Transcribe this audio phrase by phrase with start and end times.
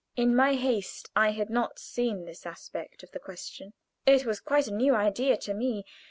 [0.15, 3.73] In my haste I had not seen this aspect of the question.
[4.07, 5.83] It was quite a new idea to me.